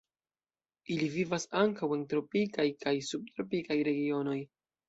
[0.95, 4.39] Ili vivas ankaŭ en tropikaj kaj subtropikaj regionoj.